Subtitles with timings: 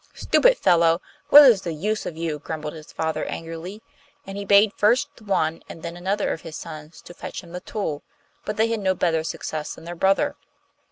[0.15, 0.99] 'Stupid fellow!
[1.29, 3.83] what is the use of you?' grumbled his father angrily;
[4.25, 7.59] and he bade first one and then another of his sons to fetch him the
[7.59, 8.01] tool,
[8.43, 10.35] but they had no better success than their brother.